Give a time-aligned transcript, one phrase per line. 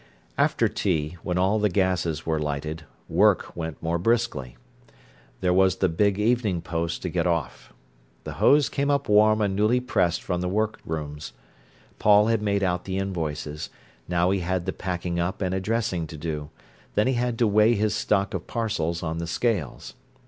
[0.35, 4.57] After tea, when all the gases were lighted, work went more briskly.
[5.41, 7.71] There was the big evening post to get off.
[8.23, 11.33] The hose came up warm and newly pressed from the workrooms.
[11.99, 13.69] Paul had made out the invoices.
[14.07, 16.49] Now he had the packing up and addressing to do,
[16.95, 19.93] then he had to weigh his stock of parcels on the scales.